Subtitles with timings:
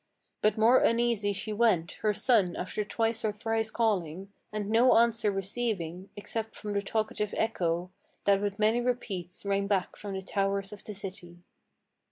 [0.41, 5.29] But more uneasy she went, her son after twice or thrice calling, And no answer
[5.31, 7.91] receiving, except from the talkative echo,
[8.25, 11.43] That with many repeats rang back from the towers of the city.